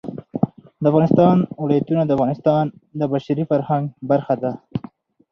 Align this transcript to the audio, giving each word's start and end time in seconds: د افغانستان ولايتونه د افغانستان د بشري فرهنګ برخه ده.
د 0.81 0.83
افغانستان 0.91 1.37
ولايتونه 1.63 2.03
د 2.05 2.11
افغانستان 2.17 2.63
د 2.99 3.01
بشري 3.13 3.43
فرهنګ 3.49 3.85
برخه 4.09 4.35
ده. 4.43 4.51